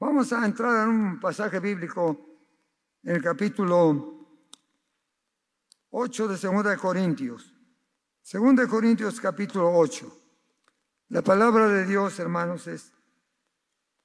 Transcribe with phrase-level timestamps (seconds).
[0.00, 2.18] Vamos a entrar en un pasaje bíblico
[3.02, 4.38] en el capítulo
[5.90, 7.54] 8 de 2 de Corintios.
[8.32, 10.10] 2 de Corintios capítulo 8.
[11.10, 12.94] La palabra de Dios, hermanos, es,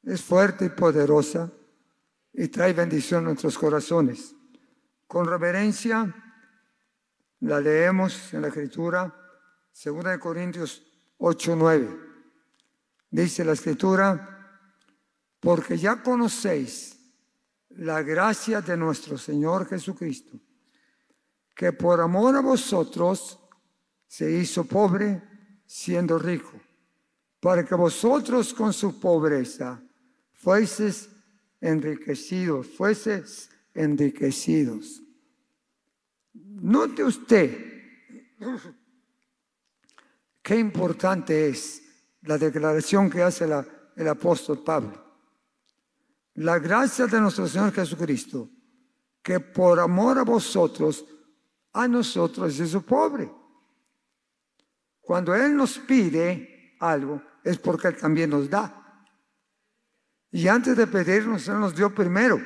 [0.04, 1.50] es fuerte y poderosa
[2.34, 4.36] y trae bendición a nuestros corazones.
[5.08, 6.14] Con reverencia
[7.40, 9.16] la leemos en la escritura,
[9.82, 10.84] 2 de Corintios
[11.20, 12.00] 8, 9.
[13.12, 14.35] Dice la escritura,
[15.46, 16.98] porque ya conocéis
[17.70, 20.40] la gracia de nuestro Señor Jesucristo,
[21.56, 23.38] que por amor a vosotros
[24.08, 25.22] se hizo pobre
[25.68, 26.52] siendo rico,
[27.40, 29.80] para que vosotros con su pobreza
[30.34, 31.10] fueseis
[31.62, 35.00] enriquecidos, fueseis enriquecidos.
[36.34, 37.84] Note usted
[40.42, 41.84] qué importante es
[42.24, 45.05] la declaración que hace el apóstol Pablo.
[46.36, 48.50] La gracia de nuestro Señor Jesucristo,
[49.22, 51.06] que por amor a vosotros,
[51.72, 53.32] a nosotros su pobre.
[55.02, 59.06] Cuando Él nos pide algo, es porque Él también nos da.
[60.32, 62.42] Y antes de pedirnos, Él nos dio primero.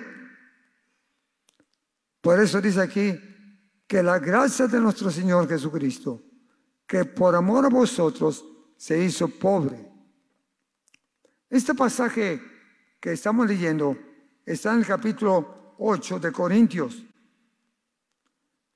[2.21, 3.19] Por eso dice aquí
[3.87, 6.21] que la gracia de nuestro Señor Jesucristo,
[6.85, 8.45] que por amor a vosotros
[8.77, 9.91] se hizo pobre.
[11.49, 12.39] Este pasaje
[12.99, 13.97] que estamos leyendo
[14.45, 17.03] está en el capítulo 8 de Corintios.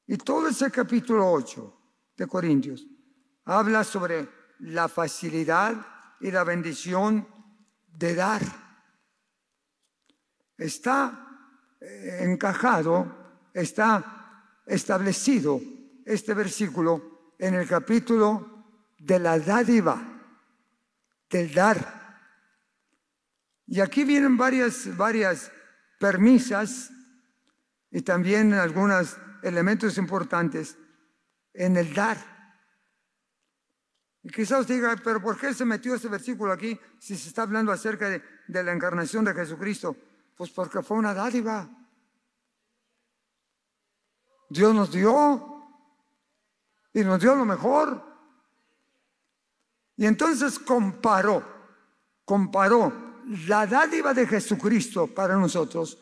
[0.08, 1.80] Y todo ese capítulo 8
[2.18, 2.86] de Corintios
[3.46, 4.28] habla sobre
[4.60, 5.76] la facilidad
[6.22, 7.28] y la bendición
[7.98, 8.42] de dar.
[10.58, 15.60] Está eh, encajado, está establecido
[16.06, 18.66] este versículo en el capítulo
[19.00, 20.02] de la dádiva,
[21.30, 22.03] del dar.
[23.74, 25.52] Y aquí vienen varias, varias
[26.00, 26.92] permisas
[27.90, 30.78] y también algunos elementos importantes
[31.56, 32.18] en el dar.
[34.22, 37.72] Y quizás diga, pero ¿por qué se metió ese versículo aquí si se está hablando
[37.72, 39.98] acerca de, de la encarnación de Jesucristo?
[40.38, 41.68] Pues porque fue una dádiva.
[44.50, 45.64] Dios nos dio
[46.94, 48.06] y nos dio lo mejor.
[49.98, 51.44] Y entonces comparó,
[52.24, 53.13] comparó
[53.48, 55.98] la dádiva de Jesucristo para nosotros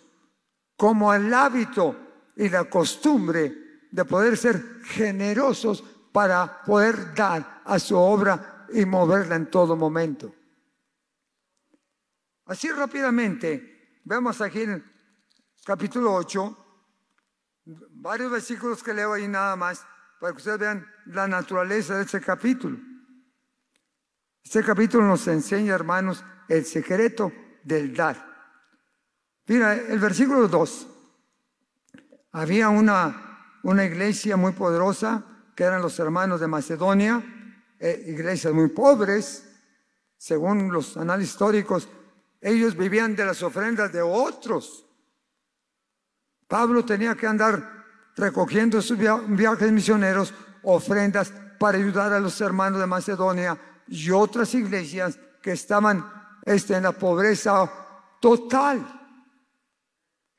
[0.75, 1.95] como el hábito
[2.35, 9.35] y la costumbre de poder ser generosos para poder dar a su obra y moverla
[9.35, 10.33] en todo momento.
[12.45, 14.83] Así rápidamente, vemos aquí en
[15.63, 16.57] capítulo 8,
[17.91, 19.85] varios versículos que leo ahí nada más,
[20.19, 22.77] para que ustedes vean la naturaleza de este capítulo.
[24.43, 27.31] Este capítulo nos enseña, hermanos, el secreto
[27.63, 28.25] del dar.
[29.47, 30.87] Mira, el versículo 2.
[32.33, 35.23] Había una, una iglesia muy poderosa,
[35.55, 37.23] que eran los hermanos de Macedonia,
[37.79, 39.47] eh, iglesias muy pobres,
[40.17, 41.89] según los análisis históricos,
[42.39, 44.85] ellos vivían de las ofrendas de otros.
[46.47, 47.85] Pablo tenía que andar
[48.15, 53.57] recogiendo sus viajes misioneros, ofrendas para ayudar a los hermanos de Macedonia
[53.91, 56.09] y otras iglesias que estaban
[56.45, 57.69] este, en la pobreza
[58.19, 58.85] total.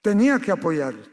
[0.03, 1.09] Tenía que apoyarlos.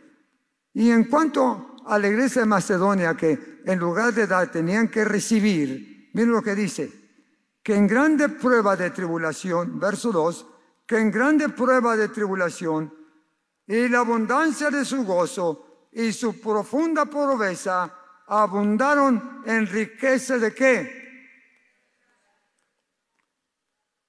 [0.73, 5.03] Y en cuanto a la iglesia de Macedonia, que en lugar de dar tenían que
[5.03, 6.91] recibir, miren lo que dice,
[7.61, 10.47] que en grande prueba de tribulación, verso 2,
[10.88, 12.94] que en grande prueba de tribulación
[13.67, 17.94] y la abundancia de su gozo y su profunda pobreza
[18.27, 20.99] abundaron en riqueza de qué?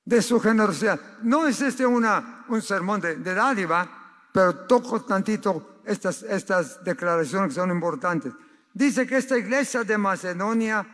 [0.04, 1.00] De su generosidad.
[1.22, 7.54] No es este una, un sermón de, dádiva, pero toco tantito estas, estas declaraciones que
[7.60, 8.32] son importantes.
[8.72, 10.86] Dice que esta iglesia de Macedonia,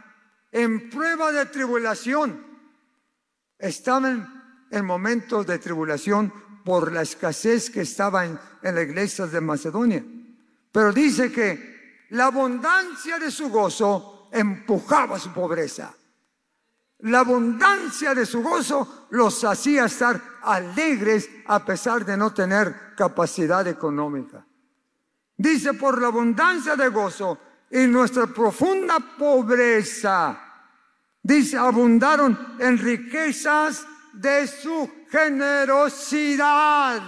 [0.50, 2.44] en prueba de tribulación,
[3.58, 6.32] estaban en momentos de tribulación
[6.64, 10.04] por la escasez que estaba en, en la iglesia de Macedonia.
[10.72, 15.94] Pero dice que la abundancia de su gozo empujaba su pobreza.
[17.00, 23.66] La abundancia de su gozo los hacía estar alegres a pesar de no tener capacidad
[23.66, 24.46] económica.
[25.36, 27.38] Dice, por la abundancia de gozo
[27.70, 30.40] y nuestra profunda pobreza,
[31.22, 37.02] dice, abundaron en riquezas de su generosidad.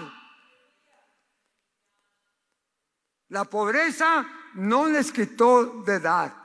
[3.29, 6.38] La pobreza no les quitó de dar.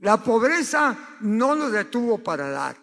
[0.00, 2.76] La pobreza no los detuvo para dar.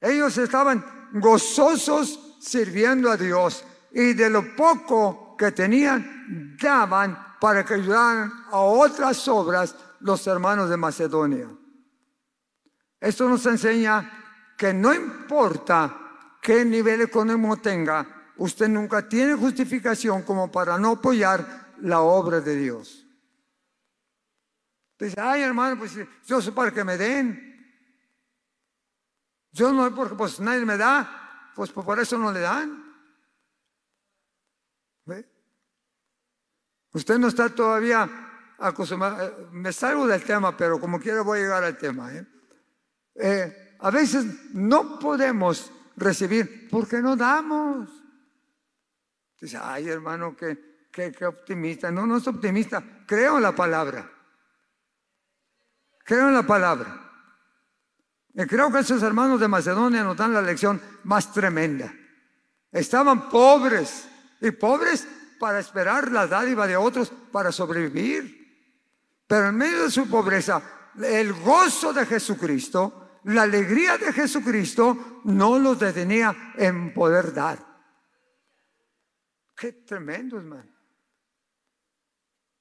[0.00, 0.84] Ellos estaban
[1.14, 8.58] gozosos sirviendo a Dios y de lo poco que tenían daban para que ayudaran a
[8.58, 11.48] otras obras los hermanos de Macedonia.
[13.00, 15.94] Esto nos enseña que no importa
[16.40, 18.06] qué nivel económico tenga,
[18.36, 23.03] usted nunca tiene justificación como para no apoyar la obra de Dios.
[24.98, 25.96] Dice, ay hermano, pues
[26.26, 27.52] yo soy para que me den.
[29.52, 32.84] Yo no, porque pues nadie me da, pues por eso no le dan.
[36.94, 38.08] Usted no está todavía
[38.58, 39.26] acostumbrado.
[39.26, 42.14] Eh, me salgo del tema, pero como quiera voy a llegar al tema.
[42.14, 42.26] ¿eh?
[43.16, 44.24] Eh, a veces
[44.54, 47.90] no podemos recibir porque no damos.
[49.40, 51.90] Dice, ay hermano, qué, qué, optimista.
[51.90, 53.04] No, no es optimista.
[53.06, 54.10] Creo en la palabra.
[56.04, 57.00] Creo en la palabra.
[58.34, 61.92] Y creo que esos hermanos de Macedonia nos dan la lección más tremenda.
[62.70, 64.08] Estaban pobres
[64.40, 65.06] y pobres
[65.40, 68.44] para esperar la dádiva de otros para sobrevivir.
[69.26, 70.60] Pero en medio de su pobreza,
[71.02, 77.64] el gozo de Jesucristo, la alegría de Jesucristo no los detenía en poder dar.
[79.56, 80.70] Qué tremendo, hermano.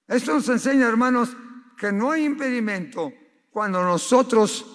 [0.08, 1.36] Esto nos enseña, hermanos,
[1.78, 3.12] que no hay impedimento
[3.54, 4.66] cuando nosotros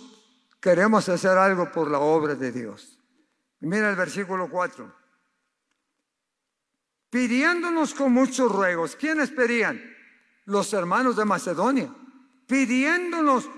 [0.60, 2.96] queremos hacer algo por la obra de Dios.
[3.58, 4.94] mira el versículo 4.
[7.10, 8.94] Pidiéndonos con muchos ruegos.
[8.94, 9.82] ¿Quiénes pedían?
[10.44, 11.92] Los hermanos de Macedonia.
[12.46, 13.50] Pidiéndonos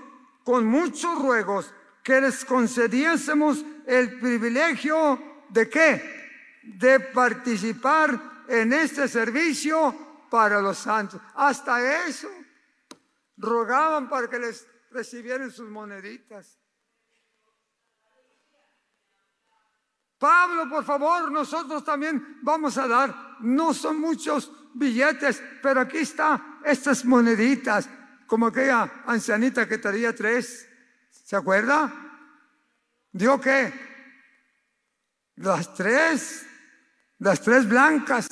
[0.43, 1.71] con muchos ruegos
[2.03, 6.61] que les concediésemos el privilegio de qué?
[6.63, 11.21] De participar en este servicio para los santos.
[11.35, 12.27] Hasta eso
[13.37, 16.59] rogaban para que les recibieran sus moneditas.
[20.17, 23.37] Pablo, por favor, nosotros también vamos a dar.
[23.39, 27.89] No son muchos billetes, pero aquí está estas moneditas,
[28.27, 30.67] como aquella ancianita que traía tres.
[31.09, 31.91] ¿Se acuerda?
[33.11, 33.73] ¿Dio qué?
[35.37, 36.45] Las tres,
[37.17, 38.27] las tres blancas,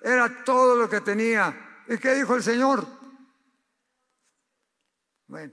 [0.00, 1.82] era todo lo que tenía.
[1.88, 2.86] ¿Y qué dijo el Señor?
[5.26, 5.52] Bueno,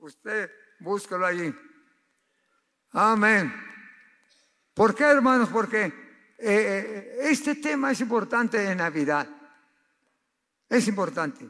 [0.00, 0.50] usted
[0.80, 1.54] búsquelo allí.
[2.92, 3.52] Amén.
[4.74, 5.48] ¿Por qué, hermanos?
[5.50, 5.92] Porque eh,
[6.38, 9.28] eh, este tema es importante en Navidad.
[10.68, 11.48] Es importante.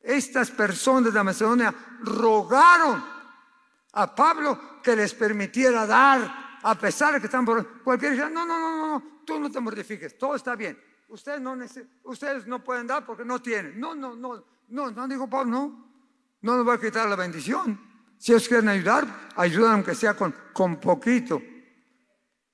[0.00, 3.04] Estas personas de Macedonia rogaron
[3.92, 7.82] a Pablo que les permitiera dar, a pesar de que están por...
[7.82, 10.78] Cualquiera dice, no, no, no, no, tú no te mortifiques, todo está bien.
[11.08, 11.56] Ustedes no,
[12.04, 13.78] ustedes no pueden dar porque no tienen.
[13.78, 15.91] No, no, no, no, no dijo Pablo, no.
[16.42, 17.80] No nos va a quitar la bendición.
[18.18, 19.06] Si ellos quieren ayudar,
[19.36, 21.40] ayudan aunque sea con, con poquito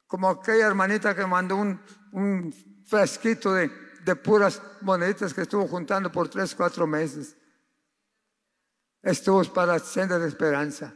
[0.08, 1.79] como aquella hermanita que mandó un,
[2.12, 2.52] un
[2.87, 3.70] frasquito de,
[4.02, 7.37] de puras moneditas que estuvo juntando por tres, cuatro meses.
[9.02, 10.94] Estuvo para senda de esperanza.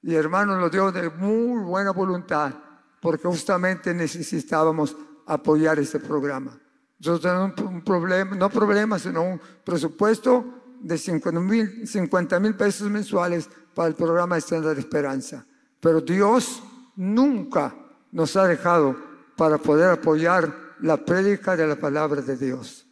[0.00, 2.54] Y hermano lo dio de muy buena voluntad,
[3.02, 4.96] porque justamente necesitábamos
[5.26, 6.58] apoyar este programa.
[6.98, 13.88] Nosotros tenemos un, problema, no problema, sino un presupuesto de 50 mil pesos mensuales para
[13.88, 15.44] el programa de Senda de Esperanza.
[15.80, 16.62] Pero Dios
[16.96, 17.74] nunca
[18.12, 18.96] nos ha dejado
[19.36, 22.86] para poder apoyar la prédica de la palabra de Dios.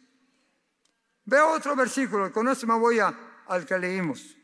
[1.25, 4.35] Veo otro versículo, con eso me voy al que leímos.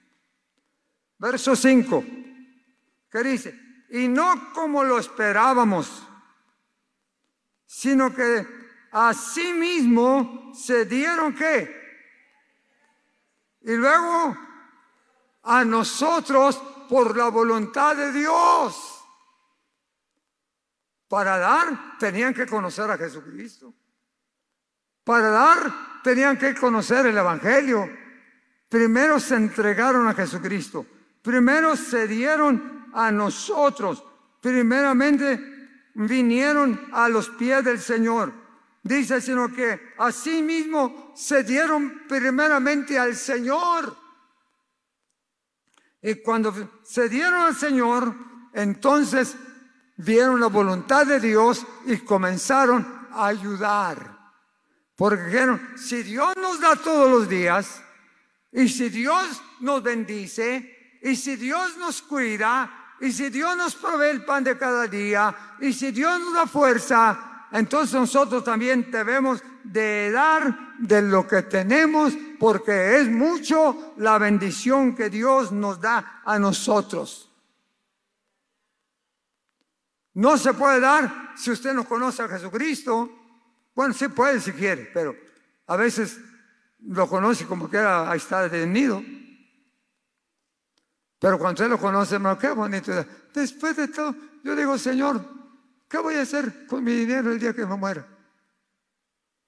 [1.17, 2.03] Verso 5,
[3.09, 3.57] que dice,
[3.89, 6.03] y no como lo esperábamos,
[7.65, 8.45] sino que
[8.91, 11.82] a sí mismo se dieron qué.
[13.63, 14.37] Y luego
[15.43, 19.03] a nosotros por la voluntad de Dios.
[21.07, 23.73] Para dar tenían que conocer a Jesucristo.
[25.03, 27.89] Para dar tenían que conocer el Evangelio.
[28.67, 30.85] Primero se entregaron a Jesucristo.
[31.21, 34.03] Primero se dieron a nosotros.
[34.41, 35.39] Primeramente
[35.93, 38.42] vinieron a los pies del Señor.
[38.83, 43.95] Dice, sino que así mismo se dieron primeramente al Señor.
[46.01, 48.13] Y cuando se dieron al Señor,
[48.53, 49.37] entonces
[49.95, 54.19] vieron la voluntad de Dios y comenzaron a ayudar.
[54.97, 57.81] Porque dijeron, si Dios nos da todos los días,
[58.51, 64.09] y si Dios nos bendice, y si Dios nos cuida, y si Dios nos provee
[64.09, 69.43] el pan de cada día, y si Dios nos da fuerza, entonces nosotros también debemos
[69.63, 76.23] de dar de lo que tenemos, porque es mucho la bendición que Dios nos da
[76.25, 77.31] a nosotros.
[80.15, 83.11] No se puede dar si usted no conoce a Jesucristo.
[83.75, 85.15] Bueno, sí puede si quiere, pero
[85.67, 86.19] a veces
[86.79, 89.03] lo conoce como que ahí está detenido.
[91.19, 92.91] Pero cuando usted lo conoce, hermano, qué bonito.
[93.31, 95.42] Después de todo, yo digo, Señor,
[95.93, 98.03] ¿qué voy a hacer con mi dinero el día que me muera?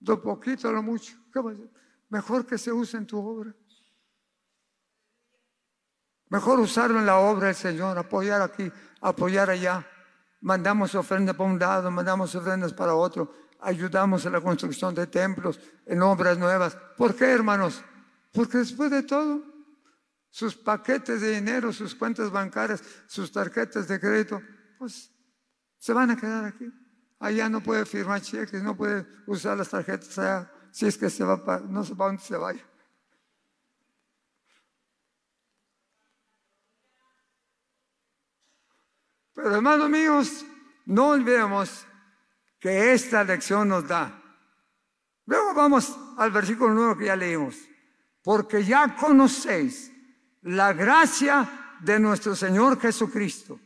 [0.01, 1.17] Lo poquito, lo mucho.
[1.33, 1.71] ¿Qué voy a hacer?
[2.09, 3.51] Mejor que se use en tu obra.
[6.29, 8.71] Mejor usarlo en la obra del Señor, apoyar aquí,
[9.01, 9.89] apoyar allá.
[10.41, 15.59] Mandamos ofrendas para un lado, mandamos ofrendas para otro, ayudamos en la construcción de templos,
[15.87, 16.77] en obras nuevas.
[16.95, 17.83] ¿Por qué, hermanos?
[18.31, 19.41] Porque después de todo,
[20.29, 24.39] sus paquetes de dinero, sus cuentas bancarias, sus tarjetas de crédito,
[24.77, 25.14] pues
[25.77, 26.71] se van a quedar aquí.
[27.19, 31.23] Allá no puede firmar cheques, no puede usar las tarjetas allá, si es que se
[31.23, 32.65] va para, no sé para dónde se vaya.
[39.33, 40.45] Pero hermanos míos,
[40.85, 41.85] no olvidemos
[42.59, 44.21] que esta lección nos da.
[45.25, 47.55] Luego vamos al versículo nuevo que ya leímos.
[48.23, 49.91] Porque ya conocéis
[50.41, 53.59] la gracia de nuestro Señor Jesucristo,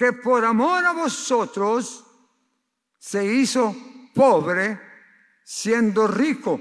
[0.00, 2.02] que por amor a vosotros
[2.98, 3.76] se hizo
[4.14, 4.80] pobre
[5.44, 6.58] siendo rico,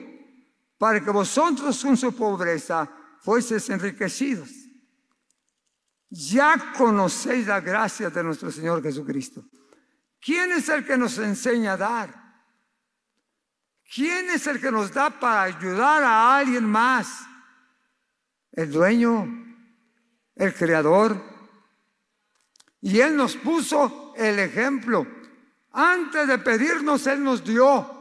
[0.77, 2.91] para que vosotros con su pobreza
[3.21, 4.49] fueseis enriquecidos
[6.09, 9.45] ya conocéis la gracia de nuestro Señor Jesucristo.
[10.19, 12.43] ¿Quién es el que nos enseña a dar?
[13.95, 17.21] ¿Quién es el que nos da para ayudar a alguien más?
[18.51, 19.27] El dueño,
[20.35, 21.28] el creador.
[22.81, 25.05] Y Él nos puso el ejemplo.
[25.71, 27.99] Antes de pedirnos, Él nos dio.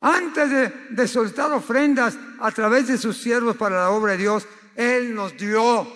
[0.00, 0.50] Antes
[0.90, 5.36] de, soltar ofrendas a través de sus siervos para la obra de Dios, él nos
[5.36, 5.86] dio.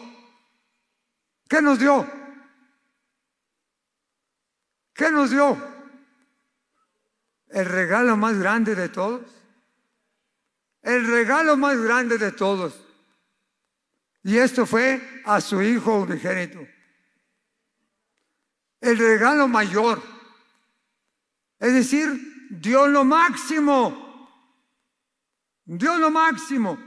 [1.48, 2.06] ¿Qué nos dio?
[4.92, 5.56] ¿Qué nos dio?
[7.48, 9.22] El regalo más grande de todos.
[10.82, 12.83] El regalo más grande de todos.
[14.24, 16.66] Y esto fue a su hijo unigénito.
[18.80, 20.02] El regalo mayor.
[21.58, 24.28] Es decir, dio lo máximo.
[25.66, 26.78] Dio lo máximo.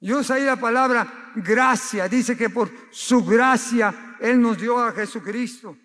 [0.00, 2.08] Y usa ahí la palabra gracia.
[2.08, 5.78] Dice que por su gracia Él nos dio a Jesucristo.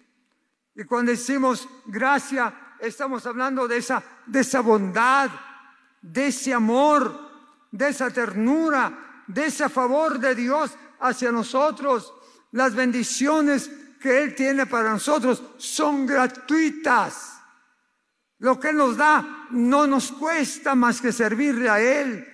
[0.75, 5.29] Y cuando decimos gracia, estamos hablando de esa, de esa bondad,
[6.01, 7.31] de ese amor,
[7.71, 12.13] de esa ternura, de ese favor de Dios hacia nosotros.
[12.51, 13.69] Las bendiciones
[13.99, 17.39] que Él tiene para nosotros son gratuitas.
[18.39, 22.27] Lo que Él nos da no nos cuesta más que servirle a Él.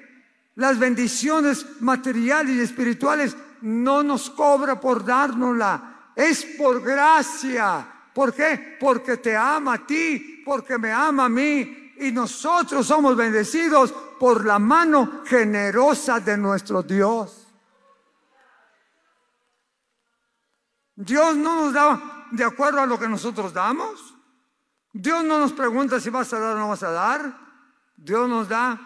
[0.55, 7.85] Las bendiciones materiales y espirituales no nos cobra por dárnosla, es por gracia.
[8.13, 8.77] ¿Por qué?
[8.79, 11.93] Porque te ama a ti, porque me ama a mí.
[11.99, 17.47] Y nosotros somos bendecidos por la mano generosa de nuestro Dios.
[20.95, 24.15] Dios no nos da de acuerdo a lo que nosotros damos.
[24.91, 27.37] Dios no nos pregunta si vas a dar o no vas a dar.
[27.95, 28.79] Dios nos da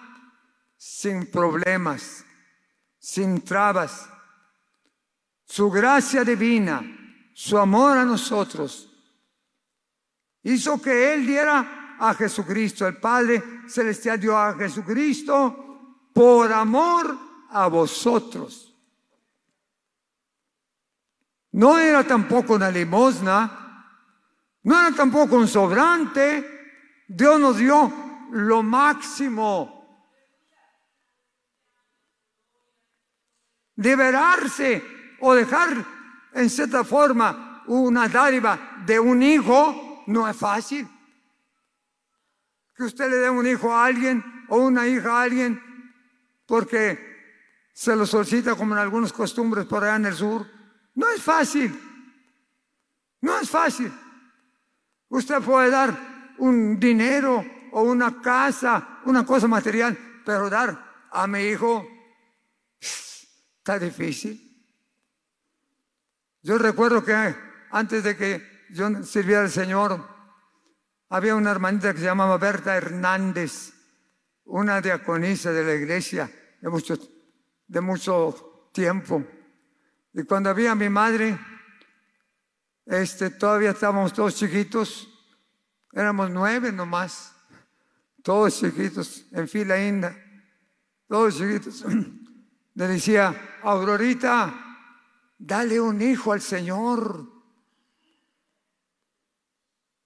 [0.77, 2.25] sin problemas,
[2.99, 4.09] sin trabas.
[5.45, 6.81] Su gracia divina,
[7.33, 8.89] su amor a nosotros,
[10.43, 12.87] hizo que Él diera a Jesucristo.
[12.87, 17.17] El Padre Celestial dio a Jesucristo por amor
[17.49, 18.67] a vosotros.
[21.53, 23.85] No era tampoco una limosna,
[24.63, 27.03] no era tampoco un sobrante.
[27.07, 27.91] Dios nos dio
[28.31, 29.81] lo máximo
[33.75, 34.83] liberarse
[35.19, 35.85] o dejar
[36.33, 40.87] en cierta forma una dádiva de un hijo no es fácil.
[42.81, 45.61] Que usted le dé un hijo a alguien o una hija a alguien
[46.47, 46.97] porque
[47.71, 50.47] se lo solicita como en algunas costumbres por allá en el sur.
[50.95, 51.79] No es fácil.
[53.21, 53.93] No es fácil.
[55.09, 59.95] Usted puede dar un dinero o una casa, una cosa material,
[60.25, 61.87] pero dar a mi hijo
[62.79, 64.41] Está difícil.
[66.41, 67.13] Yo recuerdo que
[67.69, 70.03] antes de que yo sirviera al Señor,
[71.11, 73.73] había una hermanita que se llamaba Berta Hernández,
[74.45, 76.97] una diaconisa de la iglesia de mucho,
[77.67, 79.21] de mucho tiempo.
[80.13, 81.37] Y cuando había a mi madre,
[82.85, 85.09] este, todavía estábamos todos chiquitos,
[85.91, 87.35] éramos nueve nomás,
[88.23, 90.15] todos chiquitos, en fila inda,
[91.09, 91.83] todos chiquitos.
[92.75, 94.53] le decía, Aurorita,
[95.37, 97.40] dale un hijo al Señor.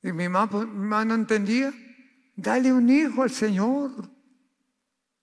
[0.05, 1.74] Y mi mamá, pues, no entendía,
[2.35, 4.07] dale un hijo al Señor.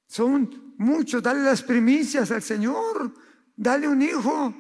[0.09, 3.15] Son muchos, dale las primicias al Señor,
[3.55, 4.53] dale un hijo.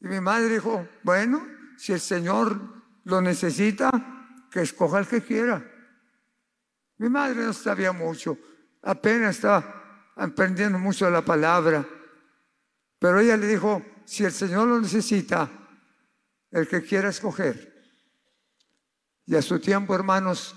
[0.00, 1.46] Y mi madre dijo, bueno,
[1.76, 2.58] si el Señor
[3.04, 3.90] lo necesita,
[4.50, 5.62] que escoja el que quiera.
[6.96, 8.38] Mi madre no sabía mucho,
[8.80, 11.86] apenas estaba aprendiendo mucho de la palabra.
[12.98, 15.50] Pero ella le dijo, si el Señor lo necesita,
[16.50, 17.71] el que quiera escoger.
[19.32, 20.54] Y a su tiempo, hermanos,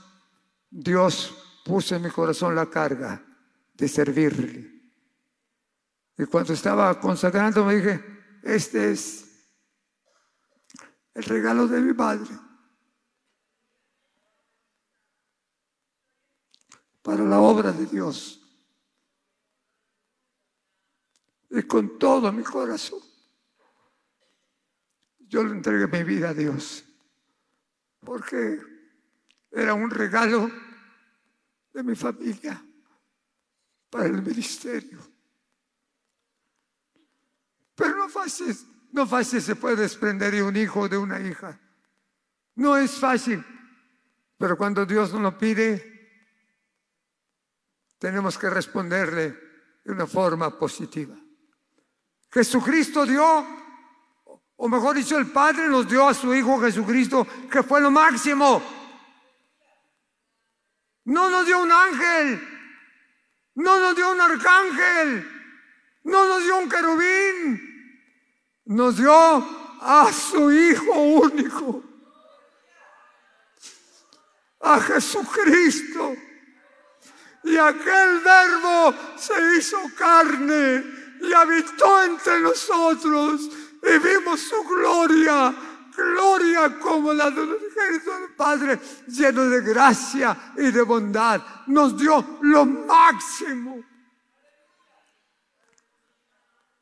[0.70, 3.26] Dios puso en mi corazón la carga
[3.74, 4.70] de servirle.
[6.18, 8.04] Y cuando estaba consagrando me dije,
[8.44, 9.48] este es
[11.14, 12.38] el regalo de mi madre
[17.02, 18.42] para la obra de Dios.
[21.50, 23.00] Y con todo mi corazón,
[25.20, 26.85] yo le entregué mi vida a Dios,
[28.06, 28.60] porque
[29.52, 30.50] era un regalo
[31.74, 32.64] de mi familia
[33.90, 35.00] para el ministerio.
[37.76, 38.56] Pero no fácil,
[38.94, 41.60] no fácil se puede desprender de un hijo o de una hija.
[42.56, 43.44] No es fácil.
[44.38, 45.96] Pero cuando Dios nos lo pide,
[47.98, 49.38] tenemos que responderle
[49.84, 51.16] de una forma positiva.
[52.32, 53.46] Jesucristo dio,
[54.58, 58.62] o mejor dicho, el Padre nos dio a su Hijo Jesucristo, que fue lo máximo.
[61.06, 62.48] No nos dio un ángel,
[63.56, 65.30] no nos dio un arcángel,
[66.04, 67.62] no nos dio un querubín,
[68.66, 71.84] nos dio a su Hijo único,
[74.62, 76.16] a Jesucristo.
[77.44, 80.84] Y aquel verbo se hizo carne
[81.22, 83.50] y habitó entre nosotros
[83.86, 85.56] y vimos su gloria,
[85.96, 91.42] gloria como la del del Padre, lleno de gracia y de bondad.
[91.68, 93.84] Nos dio lo máximo.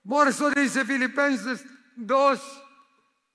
[0.08, 1.64] Por eso dice Filipenses
[1.96, 2.64] 2,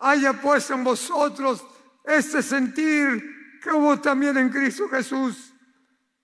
[0.00, 1.64] haya pues en vosotros
[2.04, 5.52] este sentir que hubo también en Cristo Jesús,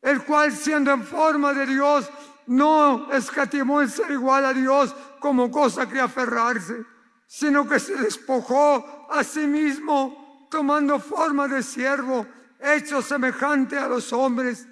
[0.03, 2.11] el cual siendo en forma de Dios,
[2.47, 6.85] no escatimó el ser igual a Dios como cosa que aferrarse,
[7.27, 12.27] sino que se despojó a sí mismo, tomando forma de siervo,
[12.61, 14.67] hecho semejante a los hombres,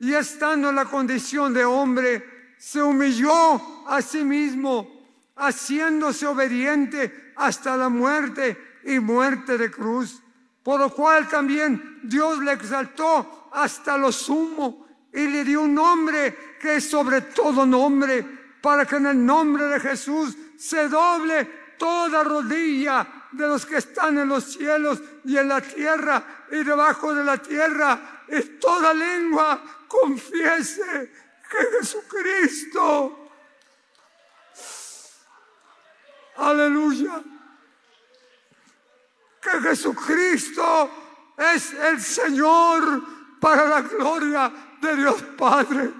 [0.00, 4.98] y estando en la condición de hombre, se humilló a sí mismo,
[5.36, 10.20] haciéndose obediente hasta la muerte y muerte de cruz,
[10.62, 16.56] por lo cual también Dios le exaltó hasta lo sumo y le dio un nombre
[16.60, 18.24] que es sobre todo nombre,
[18.60, 24.18] para que en el nombre de Jesús se doble toda rodilla de los que están
[24.18, 29.60] en los cielos y en la tierra y debajo de la tierra, y toda lengua
[29.86, 31.12] confiese
[31.50, 33.30] que Jesucristo,
[36.36, 37.22] aleluya,
[39.40, 40.90] que Jesucristo
[41.36, 45.90] es el Señor para la gloria de Dios Padre.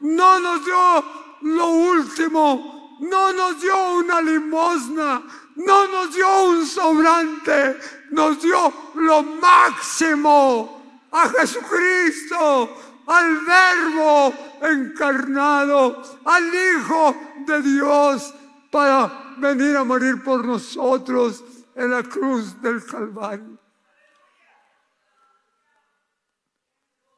[0.00, 1.04] No nos dio
[1.42, 5.22] lo último, no nos dio una limosna,
[5.56, 7.78] no nos dio un sobrante,
[8.10, 18.34] nos dio lo máximo a Jesucristo, al Verbo encarnado, al Hijo de Dios,
[18.70, 21.42] para venir a morir por nosotros
[21.74, 23.58] en la cruz del Calvario.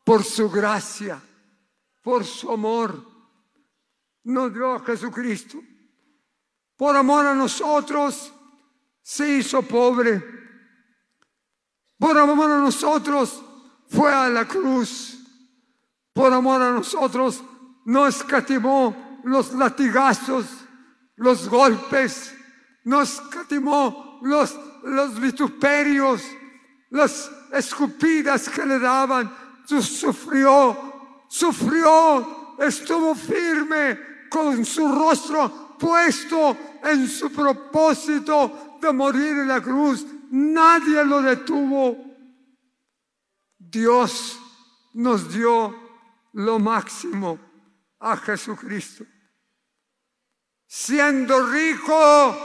[0.04, 1.20] Por su gracia
[2.02, 3.04] por su amor,
[4.30, 5.62] nos dio a Jesucristo.
[6.76, 8.32] Por amor a nosotros,
[9.02, 10.22] se hizo pobre.
[11.98, 13.42] Por amor a nosotros,
[13.88, 15.18] fue a la cruz.
[16.12, 17.42] Por amor a nosotros,
[17.84, 20.46] no escatimó los latigazos,
[21.16, 22.34] los golpes,
[22.84, 26.22] no escatimó los, los vituperios,
[26.90, 29.32] las escupidas que le daban.
[29.66, 30.90] Sufrió
[31.30, 33.98] sufrió, estuvo firme
[34.30, 40.06] con su rostro puesto en su propósito de morir en la cruz.
[40.30, 41.96] Nadie lo detuvo.
[43.58, 44.38] Dios
[44.94, 45.74] nos dio
[46.32, 47.38] lo máximo
[47.98, 49.04] a Jesucristo.
[50.66, 52.36] Siendo rico,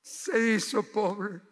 [0.00, 1.42] se hizo pobre.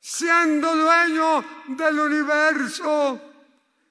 [0.00, 3.20] Siendo dueño del universo,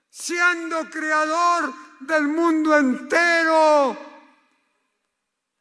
[0.10, 3.98] siendo creador del mundo entero,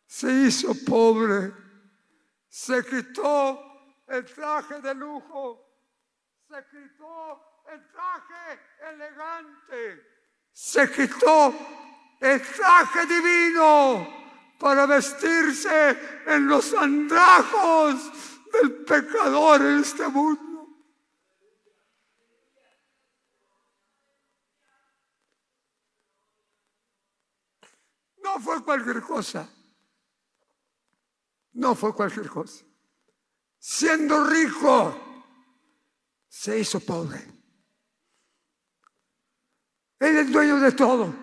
[0.07, 1.53] se hizo pobre,
[2.49, 3.61] se quitó
[4.07, 5.61] el traje de lujo,
[6.49, 8.61] se quitó el traje
[8.93, 10.07] elegante,
[10.53, 11.55] se quitó
[12.21, 14.09] el traje divino
[14.59, 18.11] para vestirse en los andrajos
[18.53, 20.46] del pecador en este mundo.
[28.37, 29.49] No fue cualquier cosa.
[31.55, 32.67] No fue cualquier cosa.
[33.59, 34.95] Siendo rico,
[36.29, 37.19] se hizo pobre.
[39.99, 41.15] Él es dueño de todo.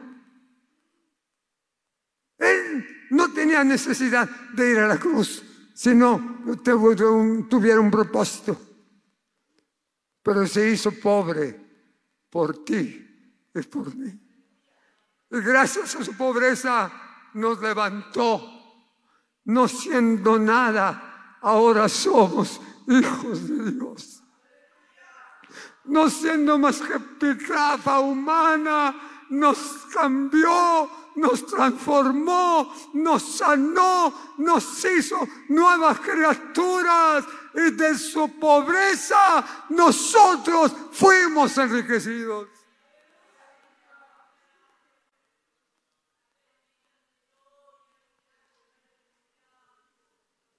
[2.39, 5.43] Él no tenía necesidad de ir a la cruz,
[5.75, 8.59] sino tuviera un propósito.
[10.23, 11.63] Pero se hizo pobre
[12.31, 14.22] por ti y por mí.
[15.41, 16.91] Gracias a su pobreza
[17.33, 18.49] nos levantó.
[19.45, 24.23] No siendo nada, ahora somos hijos de Dios.
[25.85, 28.95] No siendo más que pitrafa humana,
[29.31, 29.57] nos
[29.91, 41.57] cambió, nos transformó, nos sanó, nos hizo nuevas criaturas y de su pobreza nosotros fuimos
[41.57, 42.62] enriquecidos.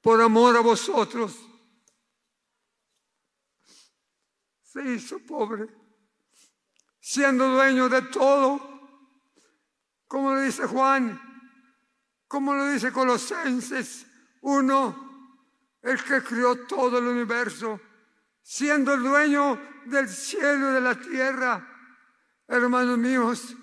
[0.05, 1.35] Por amor a vosotros,
[4.63, 5.67] se hizo pobre,
[7.01, 8.61] siendo dueño de todo,
[10.07, 11.19] como le dice Juan,
[12.29, 14.07] como lo dice Colosenses
[14.43, 15.39] 1,
[15.81, 17.81] el que creó todo el universo,
[18.43, 21.67] siendo el dueño del cielo y de la tierra,
[22.47, 23.57] hermanos míos,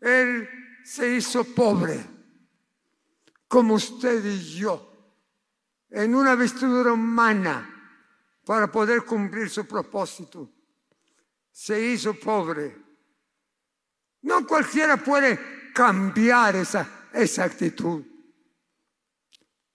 [0.00, 0.48] Él
[0.84, 2.02] se hizo pobre,
[3.46, 4.91] como usted y yo
[5.92, 7.68] en una vestidura humana
[8.44, 10.50] para poder cumplir su propósito.
[11.50, 12.76] Se hizo pobre.
[14.22, 18.02] No cualquiera puede cambiar esa, esa actitud.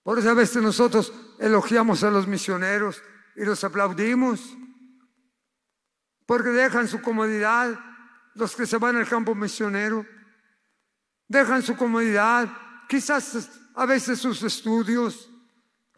[0.01, 3.01] Por eso a veces nosotros elogiamos a los misioneros
[3.35, 4.57] y los aplaudimos.
[6.25, 7.79] Porque dejan su comodidad,
[8.33, 10.05] los que se van al campo misionero,
[11.27, 12.49] dejan su comodidad,
[12.89, 15.29] quizás a veces sus estudios,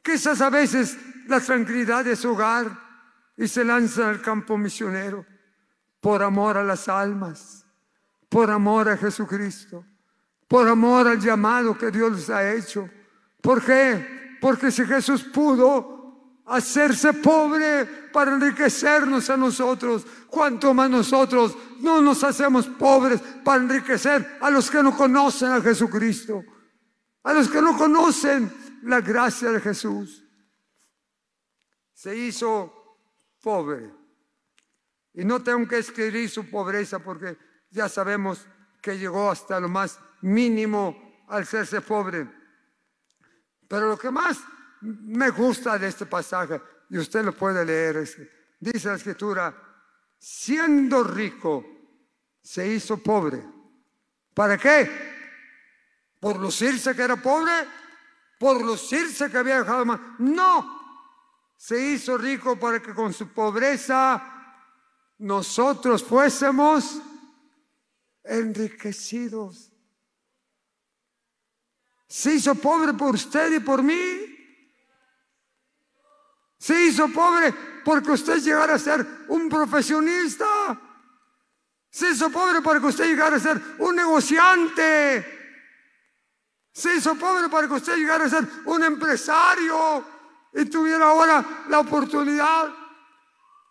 [0.04, 2.70] Quizás a veces la tranquilidad de su hogar
[3.38, 5.26] y se lanzan al campo misionero
[6.02, 7.66] por amor a las almas,
[8.28, 9.86] por amor a Jesucristo,
[10.48, 12.90] por amor al llamado que Dios les ha hecho.
[13.42, 14.38] ¿Por qué?
[14.42, 16.00] Porque si Jesús pudo
[16.46, 24.38] hacerse pobre para enriquecernos a nosotros, cuanto más nosotros no nos hacemos pobres para enriquecer
[24.42, 26.44] a los que no conocen a Jesucristo,
[27.24, 28.52] a los que no conocen
[28.84, 30.24] la gracia de Jesús.
[31.94, 32.98] Se hizo
[33.42, 33.92] pobre.
[35.14, 37.38] Y no tengo que escribir su pobreza porque
[37.72, 38.46] ya sabemos
[38.82, 42.28] que llegó hasta lo más mínimo al serse pobre.
[43.68, 44.40] Pero lo que más
[44.82, 48.08] me gusta de este pasaje, y usted lo puede leer,
[48.60, 49.54] dice la escritura,
[50.18, 51.66] siendo rico,
[52.42, 53.44] se hizo pobre.
[54.34, 54.90] ¿Para qué?
[56.20, 57.52] ¿Por lucirse que era pobre?
[58.40, 60.00] Por lucirse que había dejado más.
[60.18, 60.80] No,
[61.58, 64.24] se hizo rico para que con su pobreza
[65.20, 67.02] nosotros fuésemos
[68.24, 69.72] enriquecidos.
[72.08, 74.26] Se hizo pobre por usted y por mí.
[76.58, 80.46] Se hizo pobre porque usted llegara a ser un profesionista.
[81.90, 85.39] Se hizo pobre para que usted llegara a ser un negociante.
[86.80, 90.02] Se hizo pobre para que usted llegara a ser un empresario
[90.54, 92.70] y tuviera ahora la oportunidad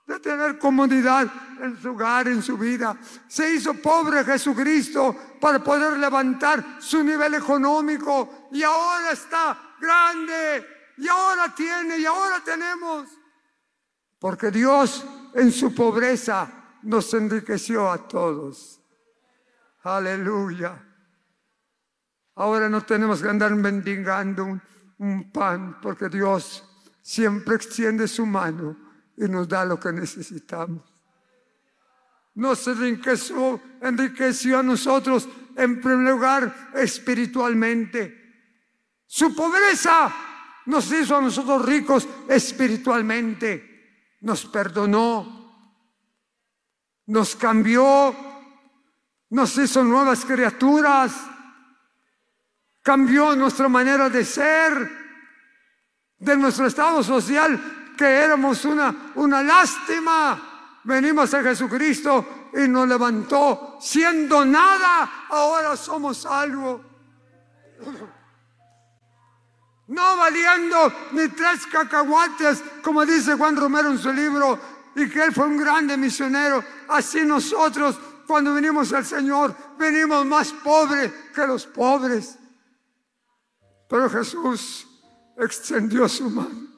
[0.07, 1.27] de tener comodidad
[1.62, 2.99] en su hogar, en su vida.
[3.27, 10.66] Se hizo pobre Jesucristo para poder levantar su nivel económico y ahora está grande
[10.99, 13.09] y ahora tiene y ahora tenemos.
[14.18, 18.83] Porque Dios en su pobreza nos enriqueció a todos.
[19.83, 20.88] Aleluya.
[22.38, 24.61] Ahora no tenemos que andar mendigando
[24.98, 26.64] un, pan porque Dios
[27.03, 28.77] siempre extiende su mano
[29.16, 30.85] y nos da lo que necesitamos.
[32.37, 38.14] Nos enriqueció, enriqueció a nosotros en primer lugar espiritualmente.
[39.05, 40.14] Su pobreza
[40.66, 44.14] nos hizo a nosotros ricos espiritualmente.
[44.20, 45.74] Nos perdonó,
[47.07, 48.14] nos cambió,
[49.31, 51.31] nos hizo nuevas criaturas
[52.88, 54.72] cambió nuestra manera de ser,
[56.18, 60.81] de nuestro estado social, que éramos una, una lástima.
[60.85, 63.77] Venimos a Jesucristo y nos levantó.
[63.79, 66.83] Siendo nada, ahora somos algo.
[69.88, 74.59] No valiendo ni tres cacahuates, como dice Juan Romero en su libro,
[74.96, 76.64] y que él fue un grande misionero.
[76.88, 82.38] Así nosotros, cuando venimos al Señor, venimos más pobres que los pobres.
[83.88, 84.87] Pero Jesús
[85.37, 86.68] extendió su mano.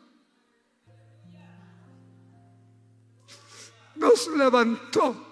[3.96, 5.26] Nos levantó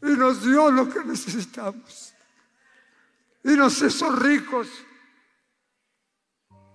[0.00, 2.14] y nos dio lo que necesitamos.
[3.44, 4.68] Y nos hizo ricos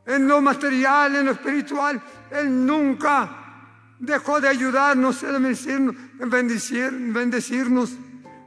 [0.06, 2.02] en lo material, en lo espiritual.
[2.32, 5.94] Él nunca dejó de ayudarnos, en
[6.30, 7.92] bendecirnos.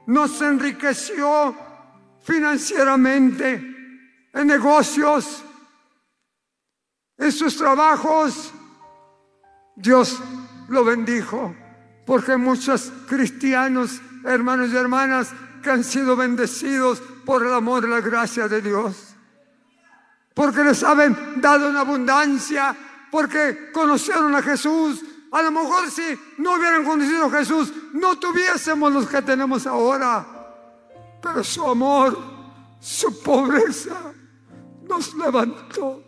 [0.06, 1.69] Nos enriqueció
[2.22, 3.54] financieramente,
[4.32, 5.42] en negocios,
[7.16, 8.52] en sus trabajos.
[9.76, 10.20] Dios
[10.68, 11.54] lo bendijo,
[12.06, 18.00] porque muchos cristianos, hermanos y hermanas, que han sido bendecidos por el amor y la
[18.00, 19.14] gracia de Dios.
[20.34, 22.74] Porque les han dado en abundancia,
[23.10, 25.02] porque conocieron a Jesús.
[25.32, 30.39] A lo mejor si no hubieran conocido a Jesús, no tuviésemos los que tenemos ahora.
[31.22, 32.16] Pero su amor,
[32.80, 34.12] su pobreza
[34.88, 36.02] nos levantó.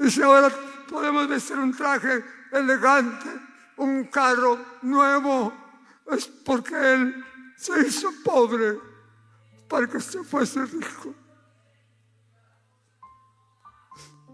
[0.00, 0.50] Y si ahora
[0.88, 3.30] podemos vestir un traje elegante,
[3.76, 5.52] un carro nuevo,
[6.06, 7.24] es porque Él
[7.56, 8.78] se hizo pobre
[9.68, 11.14] para que usted fuese rico.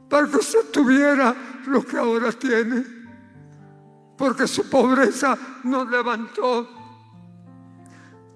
[0.08, 1.34] Para que usted tuviera
[1.66, 2.84] lo que ahora tiene.
[4.18, 6.79] Porque su pobreza nos levantó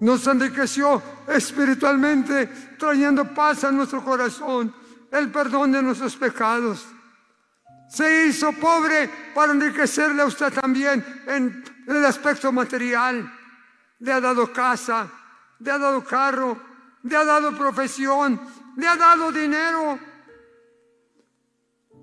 [0.05, 2.47] nos enriqueció espiritualmente,
[2.79, 4.75] trayendo paz a nuestro corazón,
[5.11, 6.85] el perdón de nuestros pecados.
[7.89, 13.33] Se hizo pobre para enriquecerle a usted también en el aspecto material.
[14.01, 15.11] Le ha dado casa,
[15.61, 16.61] le ha dado carro,
[17.03, 18.39] le ha dado profesión,
[18.77, 19.99] le ha dado dinero.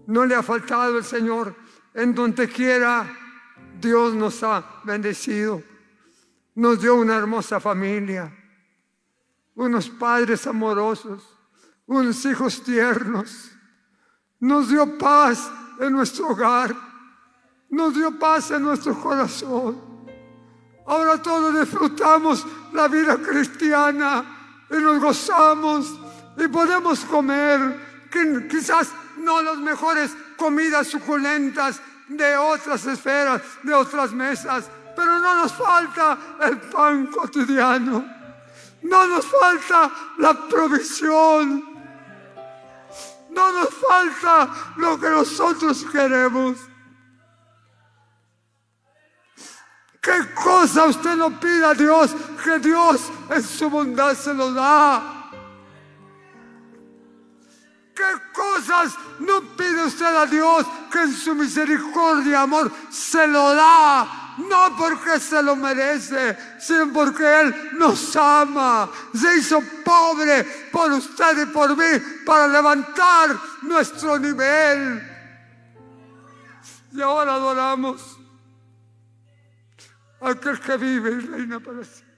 [0.08, 1.56] No le ha faltado el Señor.
[1.94, 3.06] En donde quiera,
[3.80, 5.71] Dios nos ha bendecido.
[6.56, 8.32] Nos dio una hermosa familia,
[9.56, 11.24] unos padres amorosos,
[11.86, 13.52] unos hijos tiernos.
[14.40, 16.76] Nos dio paz en nuestro hogar,
[17.70, 19.92] nos dio paz en nuestro corazón.
[20.88, 26.00] Ahora todos disfrutamos la vida cristiana y nos gozamos
[26.38, 28.10] y podemos comer
[28.50, 35.54] quizás no las mejores comidas suculentas de otras esferas, de otras mesas, pero no nos
[35.54, 38.06] falta el pan cotidiano.
[38.84, 41.72] No nos falta la provisión.
[43.30, 46.58] No nos falta lo que nosotros queremos.
[50.02, 52.16] ¿Qué cosa usted no pide a Dios?
[52.44, 55.22] Que Dios en su bondad se lo da.
[57.94, 63.54] ¿Qué cosas no pide usted a Dios que en su misericordia y amor se lo
[63.54, 64.21] da?
[64.50, 68.90] No porque se lo merece, sino porque Él nos ama.
[69.14, 75.08] Se hizo pobre por usted y por mí para levantar nuestro nivel.
[76.94, 78.20] Y ahora adoramos
[80.20, 82.12] a aquel que vive y reina para siempre.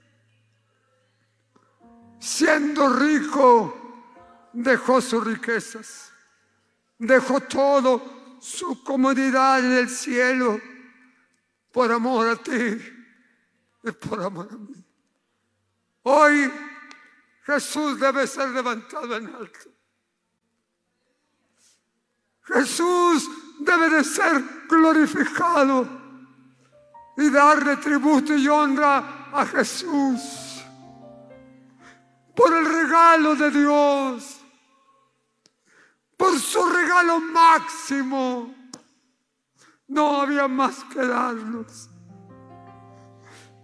[2.18, 6.10] Siendo rico, dejó sus riquezas,
[6.98, 10.60] dejó todo, su comodidad en el cielo
[11.74, 12.78] por amor a ti
[13.82, 14.84] y por amor a mí.
[16.04, 16.52] Hoy
[17.42, 19.70] Jesús debe ser levantado en alto.
[22.44, 25.88] Jesús debe de ser glorificado
[27.16, 30.62] y darle tributo y honra a Jesús
[32.36, 34.40] por el regalo de Dios,
[36.16, 38.63] por su regalo máximo
[39.94, 41.88] no había más que darnos.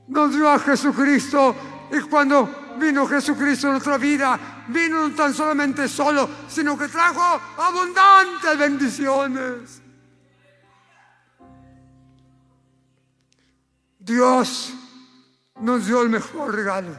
[0.06, 1.54] Nos dio a Jesucristo
[1.90, 4.38] y cuando vino Jesucristo en nuestra vida,
[4.68, 9.82] vino no tan solamente solo, sino que trajo abundantes bendiciones.
[13.98, 14.72] Dios
[15.60, 16.96] nos dio el mejor regalo.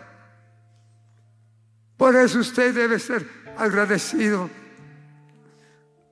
[1.96, 4.50] Por eso usted debe ser agradecido.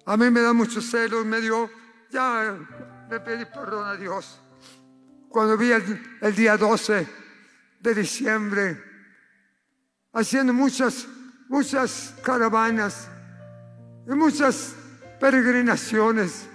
[0.06, 1.70] A mí me da mucho celo, me dio
[2.10, 2.58] ya
[3.10, 4.40] le pedí perdón a Dios.
[5.30, 7.08] Cuando vi el, día 12
[7.80, 8.84] de diciembre
[10.14, 11.08] haciendo muchas,
[11.48, 13.08] muchas caravanas
[14.08, 14.76] y muchas
[15.20, 16.48] peregrinaciones.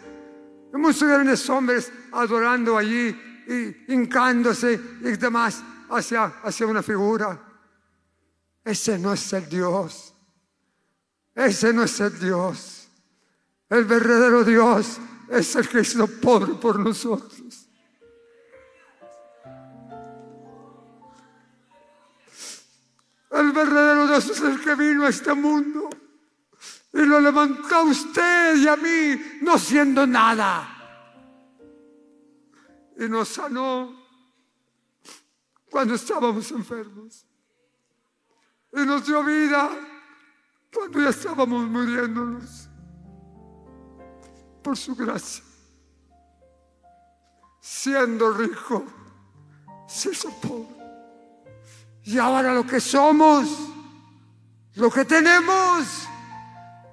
[0.72, 3.08] Y muchos grandes hombres adorando allí
[3.46, 7.40] y hincándose y demás hacia, hacia una figura.
[8.64, 10.14] Ese no es el Dios.
[11.34, 12.88] Ese no es el Dios.
[13.68, 17.68] El verdadero Dios es el que hizo pobre por nosotros.
[23.30, 25.90] El verdadero Dios es el que vino a este mundo
[26.92, 30.70] y lo levantó a usted y a mí, no siendo nada.
[32.96, 33.92] Y nos sanó
[35.68, 37.26] cuando estábamos enfermos.
[38.72, 39.68] Y nos dio vida
[40.72, 42.68] cuando ya estábamos muriéndonos.
[44.64, 45.44] Por su gracia.
[47.60, 48.84] Siendo rico,
[49.86, 50.74] se hizo pobre.
[52.04, 53.46] Y ahora lo que somos,
[54.74, 56.08] lo que tenemos,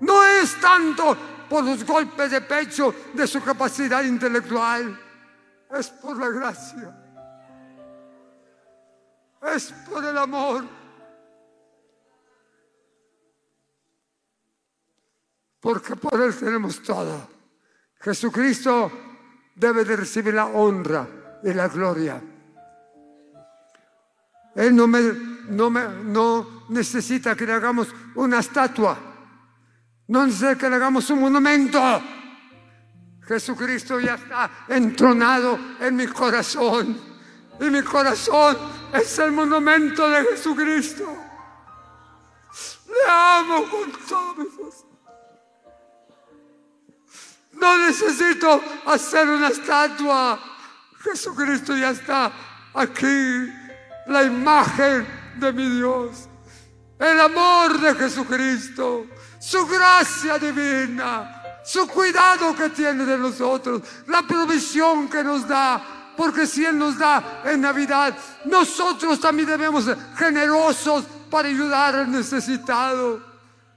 [0.01, 1.17] no es tanto
[1.49, 4.99] por los golpes de pecho de su capacidad intelectual,
[5.73, 6.95] es por la gracia,
[9.53, 10.65] es por el amor.
[15.61, 17.30] Porque por Él tenemos todo.
[18.01, 18.91] Jesucristo
[19.55, 21.07] debe de recibir la honra
[21.43, 22.21] y la gloria.
[24.55, 29.11] Él no, necesita que le hagamos una estatua
[30.11, 31.79] no necesita que le hagamos un monumento.
[33.25, 36.99] Jesucristo ya está entronado en mi corazón.
[37.61, 38.57] Y mi corazón
[38.91, 41.05] es el monumento de Jesucristo.
[42.87, 44.90] Le amo con todo mi.
[47.61, 50.39] No necesito hacer una estatua.
[50.99, 52.31] Jesucristo ya está
[52.73, 53.53] aquí.
[54.07, 56.27] La imagen de mi Dios.
[56.99, 59.05] El amor de Jesucristo
[59.41, 65.81] su gracia divina, su cuidado que tiene de nosotros, la provisión que nos da.
[66.15, 72.11] Porque si Él nos da en Navidad, nosotros también debemos ser generosos para ayudar al
[72.11, 73.30] necesitado.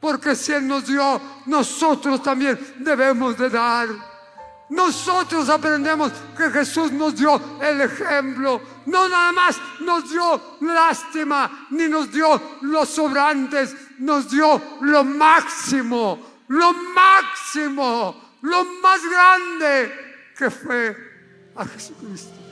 [0.04, 3.88] Porque si Él nos dio, nosotros también debemos de dar.
[4.68, 8.60] Nosotros aprendemos que Jesús nos dio el ejemplo.
[8.84, 16.18] No nada más nos dio lástima, ni nos dio los sobrantes, nos dio lo máximo,
[16.48, 20.94] lo máximo, lo más grande que fue
[21.56, 22.43] a Jesucristo.